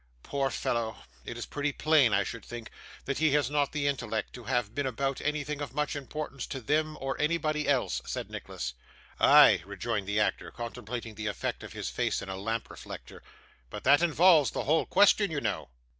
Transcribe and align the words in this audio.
'Poor 0.23 0.49
fellow! 0.49 0.95
it 1.25 1.37
is 1.37 1.45
pretty 1.45 1.71
plain, 1.71 2.11
I 2.11 2.23
should 2.23 2.43
think, 2.43 2.71
that 3.05 3.19
he 3.19 3.33
has 3.33 3.51
not 3.51 3.71
the 3.71 3.85
intellect 3.85 4.33
to 4.33 4.45
have 4.45 4.73
been 4.73 4.87
about 4.87 5.21
anything 5.21 5.61
of 5.61 5.75
much 5.75 5.95
importance 5.95 6.47
to 6.47 6.59
them 6.59 6.97
or 6.99 7.21
anybody 7.21 7.67
else,' 7.67 8.01
said 8.07 8.31
Nicholas. 8.31 8.73
'Ay,' 9.19 9.61
rejoined 9.63 10.07
the 10.07 10.19
actor, 10.19 10.49
contemplating 10.49 11.13
the 11.13 11.27
effect 11.27 11.61
of 11.61 11.73
his 11.73 11.91
face 11.91 12.19
in 12.19 12.29
a 12.29 12.35
lamp 12.35 12.71
reflector, 12.71 13.21
'but 13.69 13.83
that 13.83 14.01
involves 14.01 14.49
the 14.49 14.63
whole 14.63 14.87
question, 14.87 15.29
you 15.29 15.39
know. 15.39 15.69